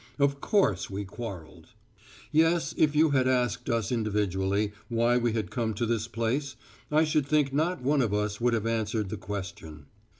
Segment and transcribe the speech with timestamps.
[0.17, 1.67] Of course we quarrelled.
[2.31, 6.55] Yes, and if you had asked us individually why we had come to this place
[6.91, 9.85] I should think not one of us would have answered the question.